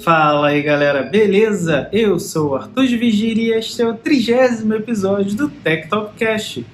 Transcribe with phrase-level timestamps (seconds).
[0.00, 1.88] Fala aí galera, beleza?
[1.92, 6.16] Eu sou o Arthur de Vigíria e este é o trigésimo episódio do Tech Talk
[6.16, 6.66] Cast,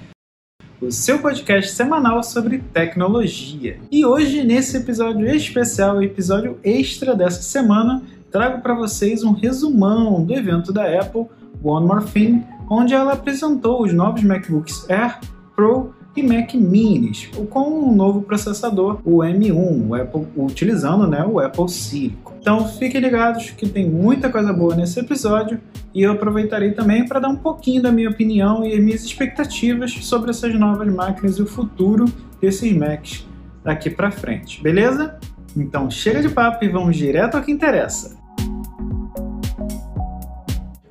[0.81, 3.79] o seu podcast semanal sobre tecnologia.
[3.91, 8.01] E hoje, nesse episódio especial, episódio extra dessa semana,
[8.31, 11.25] trago para vocês um resumão do evento da Apple,
[11.63, 15.19] One More Thing, onde ela apresentou os novos MacBooks Air,
[15.55, 21.39] Pro e Mac Minis, com um novo processador, o M1, o Apple, utilizando né, o
[21.39, 22.28] Apple Silicon.
[22.39, 25.59] Então fiquem ligados que tem muita coisa boa nesse episódio
[25.93, 30.31] e eu aproveitarei também para dar um pouquinho da minha opinião e minhas expectativas sobre
[30.31, 32.05] essas novas máquinas e o futuro
[32.41, 33.27] desses Macs
[33.63, 35.19] daqui para frente, beleza?
[35.55, 38.17] Então chega de papo e vamos direto ao que interessa.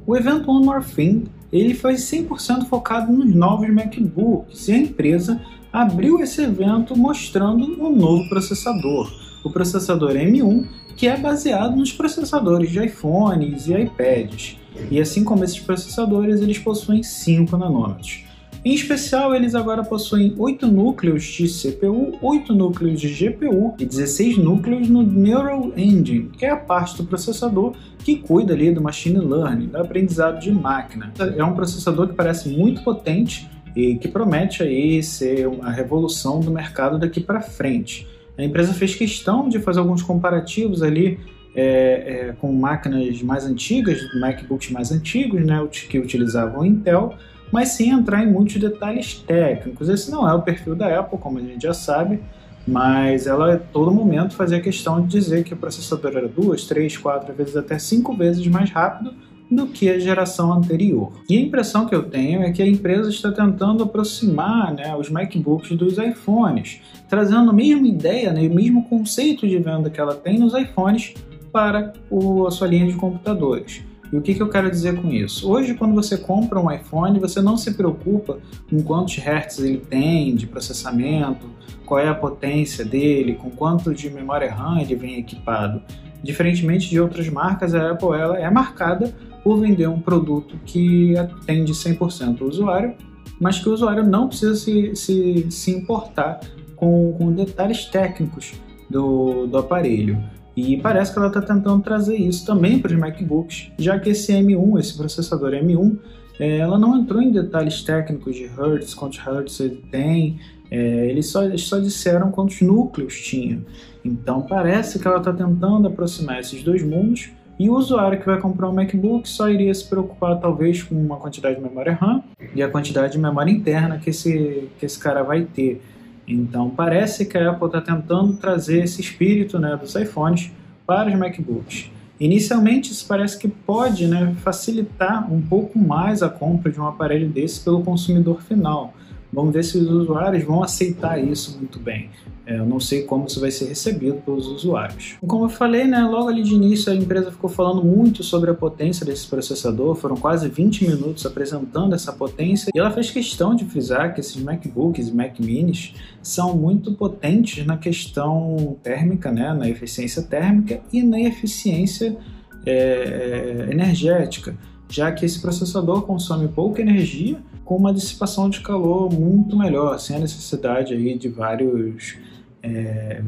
[0.06, 5.40] O evento One More Thing ele foi 100% focado nos novos MacBooks e a empresa
[5.72, 9.10] abriu esse evento mostrando um novo processador,
[9.42, 10.66] o processador M1,
[10.96, 14.56] que é baseado nos processadores de iPhones e iPads.
[14.90, 18.24] E assim como esses processadores, eles possuem 5 nanômetros.
[18.64, 24.36] Em especial, eles agora possuem 8 núcleos de CPU, 8 núcleos de GPU e 16
[24.38, 29.18] núcleos no Neural Engine, que é a parte do processador que cuida ali do machine
[29.18, 31.12] learning, do aprendizado de máquina.
[31.36, 36.50] É um processador que parece muito potente e que promete aí ser uma revolução do
[36.50, 38.08] mercado daqui para frente.
[38.38, 41.18] A empresa fez questão de fazer alguns comparativos ali
[41.54, 47.14] é, é, com máquinas mais antigas, MacBooks mais antigos, né, que utilizavam Intel,
[47.50, 49.88] mas sem entrar em muitos detalhes técnicos.
[49.88, 52.20] Esse não é o perfil da Apple, como a gente já sabe,
[52.66, 56.96] mas ela a todo momento fazia questão de dizer que o processador era duas, três,
[56.96, 59.14] quatro, vezes até cinco vezes mais rápido
[59.50, 61.12] do que a geração anterior.
[61.28, 65.08] E a impressão que eu tenho é que a empresa está tentando aproximar né, os
[65.08, 70.14] MacBooks dos iPhones, trazendo a mesma ideia, né, o mesmo conceito de venda que ela
[70.14, 71.14] tem nos iPhones
[71.50, 73.82] para o, a sua linha de computadores.
[74.12, 75.50] E o que, que eu quero dizer com isso?
[75.50, 80.34] Hoje, quando você compra um iPhone, você não se preocupa com quantos hertz ele tem
[80.34, 81.46] de processamento,
[81.84, 85.82] qual é a potência dele, com quanto de memória RAM ele vem equipado.
[86.22, 91.72] Diferentemente de outras marcas, a Apple ela é marcada por vender um produto que atende
[91.72, 92.94] 100% o usuário,
[93.40, 96.40] mas que o usuário não precisa se, se, se importar
[96.76, 98.54] com, com detalhes técnicos
[98.88, 100.18] do, do aparelho.
[100.56, 104.32] E parece que ela está tentando trazer isso também para os MacBooks, já que esse
[104.32, 105.98] M1, esse processador M1,
[106.40, 111.26] é, ela não entrou em detalhes técnicos de Hertz, quantos Hertz ele tem, é, eles,
[111.26, 113.64] só, eles só disseram quantos núcleos tinha.
[114.04, 118.40] Então parece que ela está tentando aproximar esses dois mundos e o usuário que vai
[118.40, 122.22] comprar um MacBook só iria se preocupar talvez com uma quantidade de memória RAM
[122.54, 125.82] e a quantidade de memória interna que esse, que esse cara vai ter.
[126.26, 130.52] Então parece que a Apple está tentando trazer esse espírito né, dos iPhones
[130.86, 131.90] para os MacBooks.
[132.20, 137.28] Inicialmente, isso parece que pode né, facilitar um pouco mais a compra de um aparelho
[137.28, 138.92] desse pelo consumidor final.
[139.32, 142.10] Vamos ver se os usuários vão aceitar isso muito bem.
[142.48, 145.16] É, eu não sei como isso vai ser recebido pelos usuários.
[145.26, 148.54] Como eu falei, né, logo ali de início a empresa ficou falando muito sobre a
[148.54, 153.66] potência desse processador, foram quase 20 minutos apresentando essa potência e ela fez questão de
[153.66, 159.68] frisar que esses MacBooks e Mac Minis são muito potentes na questão térmica, né, na
[159.68, 162.16] eficiência térmica e na eficiência
[162.64, 164.56] é, é energética,
[164.88, 170.16] já que esse processador consome pouca energia com uma dissipação de calor muito melhor, sem
[170.16, 172.16] a necessidade aí de vários
[172.62, 173.22] é,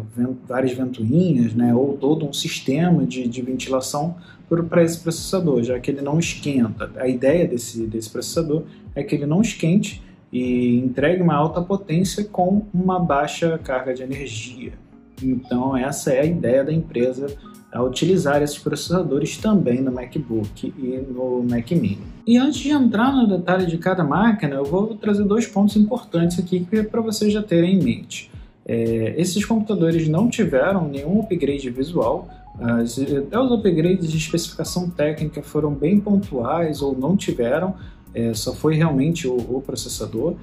[0.46, 4.16] várias ventoinhas, né, ou todo um sistema de, de ventilação
[4.68, 6.90] para esse processador, já que ele não esquenta.
[6.96, 12.24] A ideia desse, desse processador é que ele não esquente e entregue uma alta potência
[12.24, 14.72] com uma baixa carga de energia.
[15.22, 17.26] Então, essa é a ideia da empresa
[17.72, 21.98] a utilizar esses processadores também no MacBook e no Mac Mini.
[22.26, 26.38] E antes de entrar no detalhe de cada máquina, eu vou trazer dois pontos importantes
[26.38, 28.30] aqui é para vocês já terem em mente.
[28.66, 35.42] É, esses computadores não tiveram nenhum upgrade visual, as, até os upgrades de especificação técnica
[35.42, 37.74] foram bem pontuais ou não tiveram,
[38.12, 40.34] é, só foi realmente o, o processador.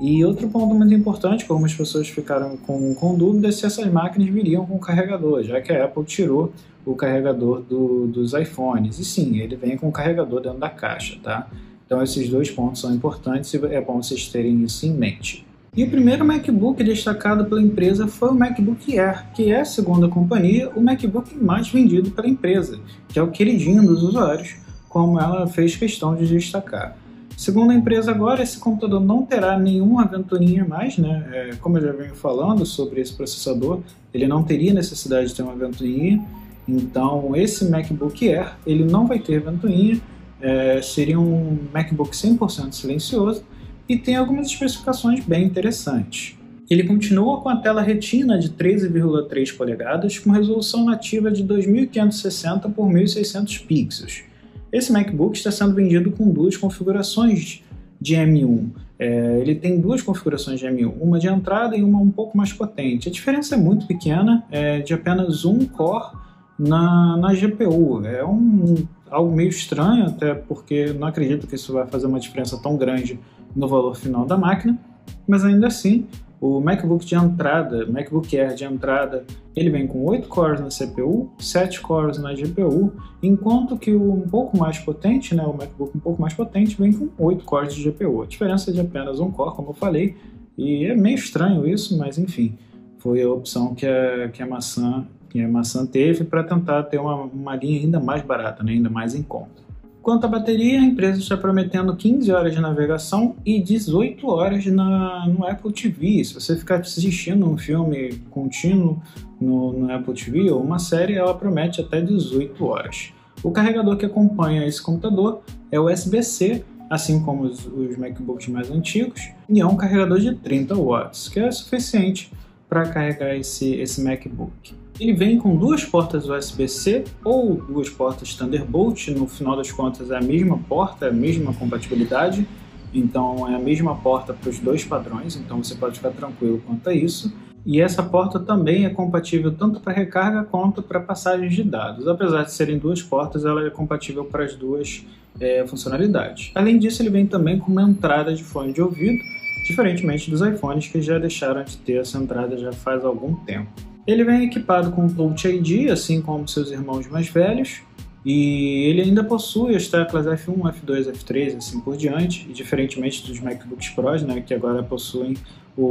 [0.00, 4.30] E outro ponto muito importante, como as pessoas ficaram com, com dúvidas, se essas máquinas
[4.30, 6.52] viriam com carregador, já que a Apple tirou
[6.86, 8.98] o carregador do, dos iPhones.
[8.98, 11.50] E sim, ele vem com o carregador dentro da caixa, tá?
[11.84, 15.46] Então esses dois pontos são importantes e é bom vocês terem isso em mente.
[15.76, 20.08] E o primeiro MacBook destacado pela empresa foi o MacBook Air, que é, segundo a
[20.08, 24.56] companhia, o MacBook mais vendido pela empresa, que é o queridinho dos usuários,
[24.88, 26.96] como ela fez questão de destacar.
[27.40, 31.26] Segundo a empresa agora, esse computador não terá nenhuma aventurinha mais, né?
[31.32, 33.80] É, como eu já venho falando sobre esse processador,
[34.12, 36.22] ele não teria necessidade de ter uma aventurinha,
[36.68, 39.98] Então esse MacBook Air ele não vai ter ventoinha,
[40.38, 43.42] é, seria um MacBook 100% silencioso
[43.88, 46.36] e tem algumas especificações bem interessantes.
[46.68, 52.86] Ele continua com a tela retina de 13,3 polegadas com resolução nativa de 2560 por
[52.86, 54.24] 1600 pixels.
[54.72, 57.62] Esse MacBook está sendo vendido com duas configurações
[58.00, 58.70] de M1.
[58.98, 62.52] É, ele tem duas configurações de M1, uma de entrada e uma um pouco mais
[62.52, 63.08] potente.
[63.08, 66.16] A diferença é muito pequena, é de apenas um core
[66.58, 68.04] na, na GPU.
[68.04, 72.58] É um, algo meio estranho, até porque não acredito que isso vai fazer uma diferença
[72.58, 73.18] tão grande
[73.54, 74.78] no valor final da máquina,
[75.26, 76.06] mas ainda assim
[76.40, 81.30] o MacBook de entrada, MacBook Air de entrada, ele vem com 8 cores na CPU,
[81.38, 82.92] 7 cores na GPU,
[83.22, 86.92] enquanto que o um pouco mais potente, né, o MacBook um pouco mais potente, vem
[86.92, 88.22] com 8 cores de GPU.
[88.22, 90.16] A diferença é de apenas um core, como eu falei,
[90.56, 92.56] e é meio estranho isso, mas enfim,
[92.98, 96.98] foi a opção que a, que a maçã que a maçã teve para tentar ter
[96.98, 99.62] uma, uma linha ainda mais barata, né, ainda mais em conta.
[100.10, 105.24] Quanto à bateria, a empresa está prometendo 15 horas de navegação e 18 horas na,
[105.28, 106.24] no Apple TV.
[106.24, 109.00] Se você ficar assistindo um filme contínuo
[109.40, 113.12] no, no Apple TV ou uma série, ela promete até 18 horas.
[113.40, 118.68] O carregador que acompanha esse computador é o USB-C, assim como os, os, MacBooks mais
[118.68, 122.32] antigos, e é um carregador de 30 watts, que é suficiente
[122.68, 124.74] para carregar esse, esse MacBook.
[125.00, 130.18] Ele vem com duas portas USB-C ou duas portas Thunderbolt, no final das contas é
[130.18, 132.46] a mesma porta, é a mesma compatibilidade,
[132.92, 136.90] então é a mesma porta para os dois padrões, então você pode ficar tranquilo quanto
[136.90, 137.32] a isso.
[137.64, 142.06] E essa porta também é compatível tanto para recarga quanto para passagem de dados.
[142.06, 145.06] Apesar de serem duas portas, ela é compatível para as duas
[145.40, 146.50] é, funcionalidades.
[146.54, 149.18] Além disso, ele vem também com uma entrada de fone de ouvido,
[149.66, 153.89] diferentemente dos iPhones que já deixaram de ter essa entrada já faz algum tempo.
[154.06, 157.82] Ele vem equipado com Touch ID, assim como seus irmãos mais velhos,
[158.24, 163.40] e ele ainda possui as teclas F1, F2, F3, assim por diante, e diferentemente dos
[163.40, 165.36] MacBooks Pros, né, que agora possuem
[165.76, 165.84] o,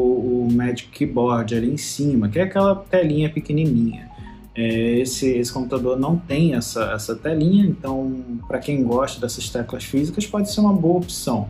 [0.46, 4.10] o Magic Keyboard ali em cima, que é aquela telinha pequenininha.
[4.54, 9.84] É, esse, esse computador não tem essa, essa telinha, então para quem gosta dessas teclas
[9.84, 11.50] físicas pode ser uma boa opção.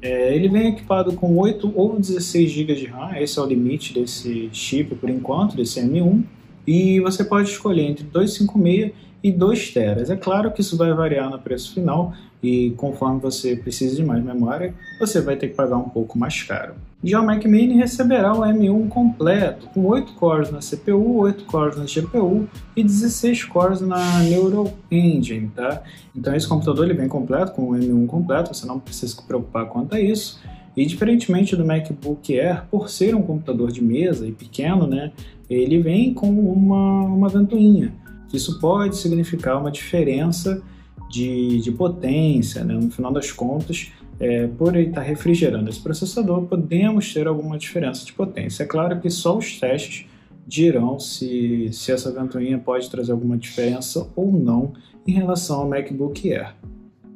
[0.00, 3.94] É, ele vem equipado com 8 ou 16 GB de RAM, esse é o limite
[3.94, 6.22] desse chip por enquanto, desse M1,
[6.66, 10.10] e você pode escolher entre 256 e 2 teras.
[10.10, 12.12] É claro que isso vai variar no preço final
[12.46, 16.44] e conforme você precisa de mais memória, você vai ter que pagar um pouco mais
[16.44, 16.74] caro.
[17.02, 21.76] Já o Mac Mini receberá o M1 completo, com 8 cores na CPU, 8 cores
[21.76, 25.82] na GPU e 16 cores na Neural Engine, tá?
[26.14, 29.66] Então esse computador ele vem completo, com o M1 completo, você não precisa se preocupar
[29.66, 30.40] quanto a isso.
[30.76, 35.10] E diferentemente do MacBook Air, por ser um computador de mesa e pequeno, né,
[35.50, 37.92] ele vem com uma, uma ventoinha.
[38.32, 40.62] Isso pode significar uma diferença
[41.08, 42.74] de, de potência, né?
[42.74, 48.04] no final das contas, é, por ele estar refrigerando esse processador, podemos ter alguma diferença
[48.04, 48.62] de potência.
[48.62, 50.06] É claro que só os testes
[50.46, 54.72] dirão se, se essa ventoinha pode trazer alguma diferença ou não
[55.06, 56.54] em relação ao MacBook Air.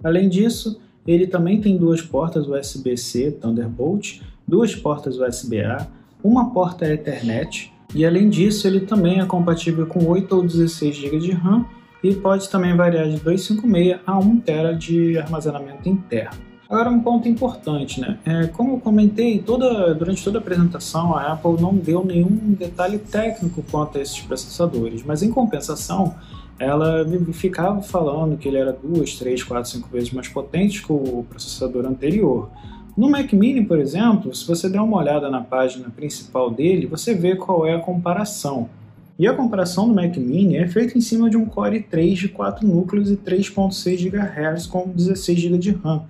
[0.02, 5.86] Além disso, ele também tem duas portas USB-C Thunderbolt, duas portas USB-A,
[6.22, 11.18] uma porta Ethernet e além disso ele também é compatível com 8 ou 16 GB
[11.18, 11.64] de RAM
[12.02, 16.50] e pode também variar de 256 a 1 TB de armazenamento interno.
[16.68, 18.16] Agora um ponto importante, né?
[18.24, 22.98] É, como eu comentei, toda, durante toda a apresentação a Apple não deu nenhum detalhe
[22.98, 26.14] técnico quanto a esses processadores, mas em compensação
[26.60, 31.24] ela ficava falando que ele era duas, três, quatro, cinco vezes mais potente que o
[31.28, 32.50] processador anterior.
[32.96, 37.14] No Mac Mini, por exemplo, se você der uma olhada na página principal dele, você
[37.14, 38.68] vê qual é a comparação.
[39.20, 42.28] E a comparação do Mac Mini é feita em cima de um Core i3 de
[42.28, 46.04] 4 núcleos e 3.6 GHz com 16 GB de RAM.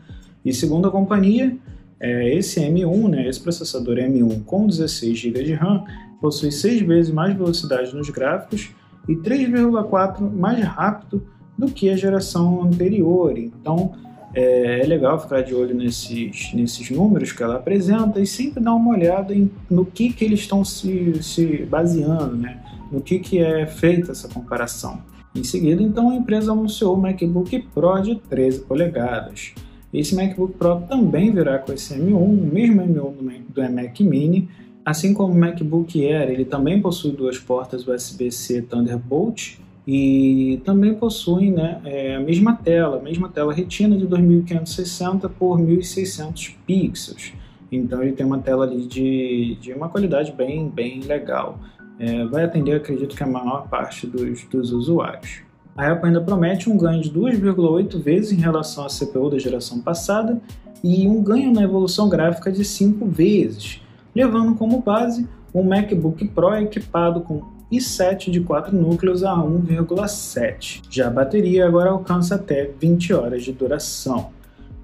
[0.44, 1.56] E segundo a companhia,
[1.98, 5.82] é, esse M1, né, esse processador M1 com 16 GB de RAM,
[6.20, 8.70] possui 6 vezes mais velocidade nos gráficos
[9.08, 11.26] e 3,4 mais rápido
[11.58, 13.36] do que a geração anterior.
[13.36, 13.90] Então
[14.32, 18.72] é, é, legal ficar de olho nesses, nesses números que ela apresenta e sempre dar
[18.72, 22.69] uma olhada em, no que, que eles estão se, se baseando, né?
[22.90, 25.02] No que, que é feita essa comparação.
[25.34, 29.54] Em seguida, então, a empresa anunciou o MacBook Pro de 13 polegadas.
[29.92, 34.48] Esse MacBook Pro também virá com esse M1, o mesmo M1 do Mac Mini,
[34.84, 41.50] assim como o MacBook Air, ele também possui duas portas USB-C Thunderbolt e também possui
[41.50, 47.32] né, é, a mesma tela, a mesma tela retina de 2560 por 1600 pixels.
[47.72, 51.58] Então ele tem uma tela ali de, de uma qualidade bem, bem legal.
[52.00, 55.42] É, vai atender, acredito que a maior parte dos, dos usuários.
[55.76, 59.80] A Apple ainda promete um ganho de 2,8 vezes em relação à CPU da geração
[59.80, 60.40] passada
[60.82, 63.82] e um ganho na evolução gráfica de 5 vezes,
[64.14, 70.82] levando como base um MacBook Pro equipado com i7 de 4 núcleos a 1,7.
[70.90, 74.30] Já a bateria agora alcança até 20 horas de duração.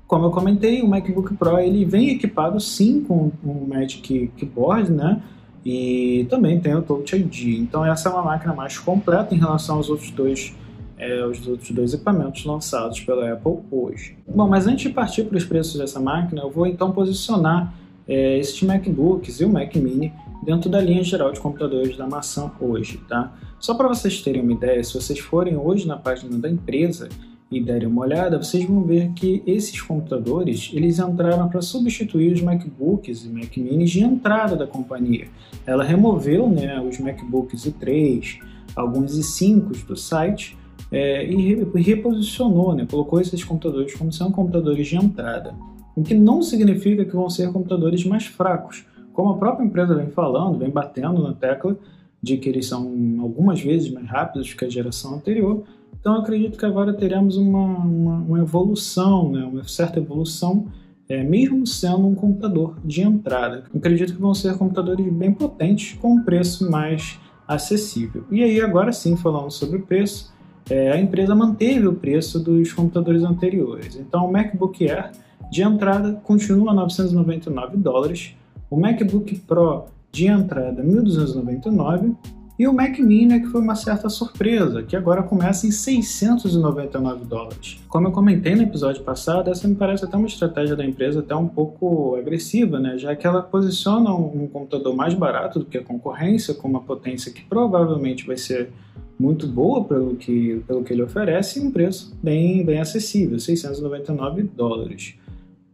[0.06, 5.20] Como eu comentei, o MacBook Pro ele vem equipado sim com o Magic Keyboard, né?
[5.68, 7.58] E também tem o Touch ID.
[7.58, 10.54] Então essa é uma máquina mais completa em relação aos outros dois
[10.96, 14.16] é, os outros dois equipamentos lançados pela Apple hoje.
[14.28, 17.74] Bom, mas antes de partir para os preços dessa máquina, eu vou então posicionar
[18.06, 20.12] é, esses MacBooks e o Mac Mini
[20.44, 23.34] dentro da linha geral de computadores da maçã hoje, tá?
[23.58, 27.08] Só para vocês terem uma ideia, se vocês forem hoje na página da empresa
[27.50, 32.42] e derem uma olhada, vocês vão ver que esses computadores eles entraram para substituir os
[32.42, 35.28] MacBooks e Mac Minis de entrada da companhia.
[35.64, 38.38] Ela removeu né, os MacBooks i3,
[38.74, 40.58] alguns i5 do site
[40.90, 45.54] é, e reposicionou, né, colocou esses computadores como sendo computadores de entrada,
[45.94, 50.08] o que não significa que vão ser computadores mais fracos, como a própria empresa vem
[50.08, 51.76] falando, vem batendo na tecla
[52.22, 55.64] de que eles são algumas vezes mais rápidos que a geração anterior,
[55.98, 60.66] então acredito que agora teremos uma, uma, uma evolução, né, uma certa evolução,
[61.08, 63.64] é, mesmo sendo um computador de entrada.
[63.74, 68.24] Acredito que vão ser computadores bem potentes com um preço mais acessível.
[68.30, 70.34] E aí agora sim, falando sobre o preço,
[70.68, 73.96] é, a empresa manteve o preço dos computadores anteriores.
[73.96, 75.12] Então, o MacBook Air
[75.50, 78.34] de entrada continua a 999 dólares,
[78.68, 82.16] o MacBook Pro de entrada 1.299
[82.58, 87.78] e o Mac Mini que foi uma certa surpresa, que agora começa em 699 dólares.
[87.88, 91.34] Como eu comentei no episódio passado, essa me parece até uma estratégia da empresa até
[91.34, 92.96] um pouco agressiva, né?
[92.96, 97.32] já que ela posiciona um computador mais barato do que a concorrência, com uma potência
[97.32, 98.70] que provavelmente vai ser
[99.18, 104.42] muito boa pelo que, pelo que ele oferece e um preço bem, bem acessível, 699
[104.42, 105.14] dólares.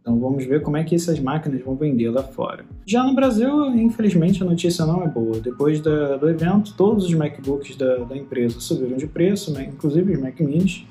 [0.03, 2.65] Então vamos ver como é que essas máquinas vão vender lá fora.
[2.85, 5.39] Já no Brasil, infelizmente, a notícia não é boa.
[5.39, 9.69] Depois da, do evento, todos os MacBooks da, da empresa subiram de preço, né?
[9.73, 10.85] inclusive os Mac Minis,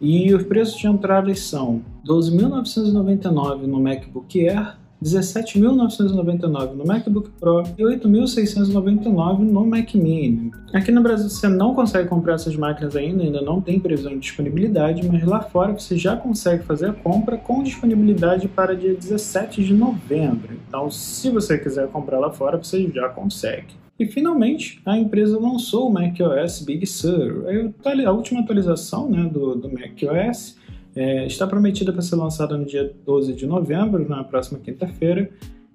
[0.00, 7.82] e os preços de entrada são 12.999 no MacBook Air, 17.999 no MacBook Pro e
[7.82, 10.50] 8.699 no Mac Mini.
[10.72, 14.20] Aqui no Brasil você não consegue comprar essas máquinas ainda, ainda não tem previsão de
[14.20, 19.64] disponibilidade, mas lá fora você já consegue fazer a compra com disponibilidade para dia 17
[19.64, 20.56] de novembro.
[20.68, 23.74] Então, se você quiser comprar lá fora, você já consegue.
[23.98, 27.44] E finalmente, a empresa lançou o macOS Big Sur.
[28.04, 30.56] A última atualização né, do, do macOS
[30.96, 35.30] é, está prometida para ser lançada no dia 12 de novembro, na próxima quinta-feira,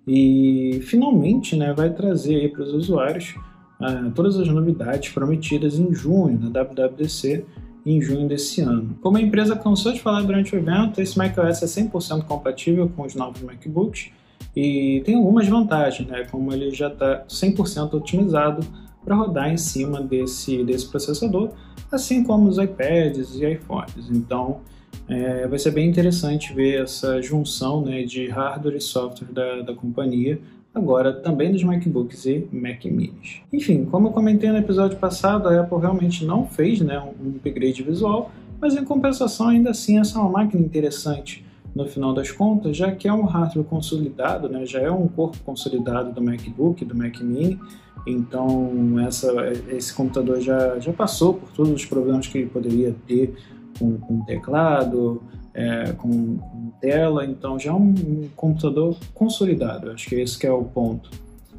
[0.07, 3.35] e finalmente né, vai trazer para os usuários
[3.79, 7.45] uh, todas as novidades prometidas em junho, na WWDC,
[7.85, 8.97] em junho desse ano.
[8.99, 13.03] Como a empresa cansou de falar durante o evento, esse macOS é 100% compatível com
[13.03, 14.09] os novos MacBooks
[14.55, 18.65] e tem algumas vantagens, né, como ele já está 100% otimizado
[19.05, 21.51] para rodar em cima desse, desse processador,
[21.91, 24.09] assim como os iPads e iPhones.
[24.09, 24.61] Então,
[25.07, 29.73] é, vai ser bem interessante ver essa junção né, de hardware e software da, da
[29.73, 30.39] companhia,
[30.73, 33.41] agora também dos MacBooks e Mac Minis.
[33.51, 37.83] Enfim, como eu comentei no episódio passado, a Apple realmente não fez né, um upgrade
[37.83, 41.45] visual, mas em compensação ainda assim essa é uma máquina interessante
[41.75, 45.37] no final das contas, já que é um hardware consolidado, né, já é um corpo
[45.45, 47.59] consolidado do MacBook, do Mac Mini,
[48.05, 49.31] então essa,
[49.69, 53.35] esse computador já, já passou por todos os problemas que ele poderia ter
[53.81, 55.23] com, com teclado,
[55.53, 60.45] é, com, com, tela, então já é um, um, computador consolidado, acho que esse que
[60.45, 61.09] é o ponto.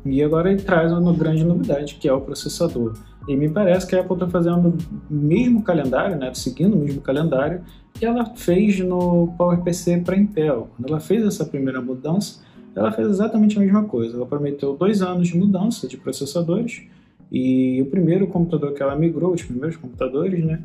[0.05, 2.95] E agora ele traz uma grande novidade, que é o processador.
[3.29, 4.77] E me parece que a Apple está fazendo
[5.11, 7.63] o mesmo calendário, né, seguindo o mesmo calendário
[7.95, 10.71] que ela fez no PowerPC para Intel.
[10.77, 12.41] Quando ela fez essa primeira mudança,
[12.75, 14.17] ela fez exatamente a mesma coisa.
[14.17, 16.83] Ela prometeu dois anos de mudança de processadores
[17.31, 20.61] e o primeiro computador que ela migrou, os primeiros computadores, né,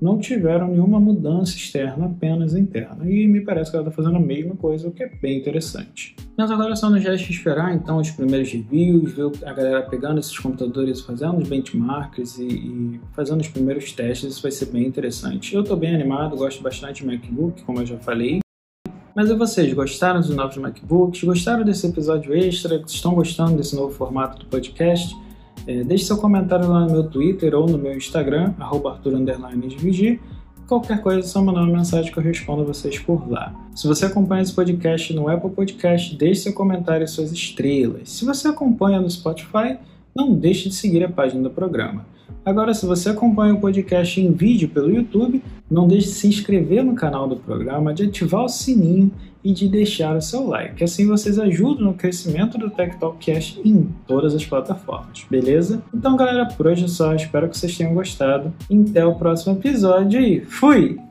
[0.00, 3.08] não tiveram nenhuma mudança externa, apenas interna.
[3.08, 6.16] E me parece que ela está fazendo a mesma coisa, o que é bem interessante.
[6.36, 10.38] Mas agora só nos resta esperar então os primeiros reviews, ver a galera pegando esses
[10.38, 15.54] computadores, fazendo os benchmarks e, e fazendo os primeiros testes, isso vai ser bem interessante.
[15.54, 18.40] Eu estou bem animado, gosto bastante de MacBook, como eu já falei.
[19.14, 21.24] Mas e vocês, gostaram dos novos MacBooks?
[21.24, 22.76] Gostaram desse episódio extra?
[22.86, 25.14] Estão gostando desse novo formato do podcast?
[25.66, 30.20] É, deixe seu comentário lá no meu Twitter ou no meu Instagram, arthur__svg.
[30.66, 33.52] Qualquer coisa é só mandar uma mensagem que eu respondo a vocês por lá.
[33.74, 38.08] Se você acompanha esse podcast no Apple Podcast, deixe seu comentário e suas estrelas.
[38.08, 39.78] Se você acompanha no Spotify,
[40.14, 42.06] não deixe de seguir a página do programa.
[42.44, 46.84] Agora, se você acompanha o podcast em vídeo pelo YouTube, não deixe de se inscrever
[46.84, 49.10] no canal do programa, de ativar o sininho
[49.42, 50.82] e de deixar o seu like.
[50.82, 55.82] Assim vocês ajudam no crescimento do Tech Talkcast em todas as plataformas, beleza?
[55.94, 57.14] Então, galera, por hoje é só.
[57.14, 58.52] Espero que vocês tenham gostado.
[58.90, 61.09] Até o próximo episódio e fui!